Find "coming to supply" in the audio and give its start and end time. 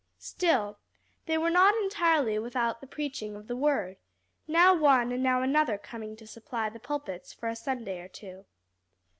5.77-6.69